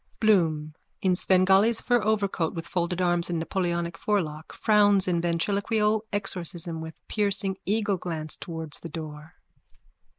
[0.19, 0.73] BLOOM:
[1.05, 6.95] _(In Svengali's fur overcoat, with folded arms and Napoleonic forelock, frowns in ventriloquial exorcism with
[7.07, 9.35] piercing eagle glance towards the door.